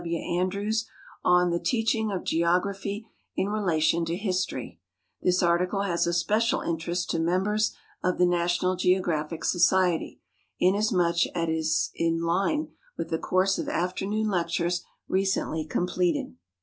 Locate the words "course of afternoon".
13.19-14.27